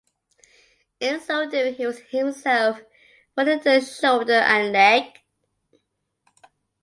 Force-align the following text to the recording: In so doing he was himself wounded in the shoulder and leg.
In 0.99 1.19
so 1.21 1.47
doing 1.47 1.75
he 1.75 1.85
was 1.85 1.99
himself 1.99 2.81
wounded 3.37 3.63
in 3.67 3.81
the 3.81 3.81
shoulder 3.81 4.33
and 4.33 4.73
leg. 4.73 5.13